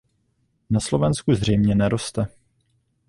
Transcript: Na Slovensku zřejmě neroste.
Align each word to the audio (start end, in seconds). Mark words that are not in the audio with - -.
Na 0.69 0.79
Slovensku 0.79 1.33
zřejmě 1.35 1.75
neroste. 1.75 2.25